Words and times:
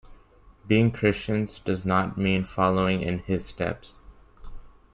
Being 0.65 0.89
Christians 0.89 1.59
does 1.59 1.85
not 1.85 2.17
mean 2.17 2.43
following 2.43 3.03
'in 3.03 3.19
his 3.19 3.45
steps. 3.45 3.97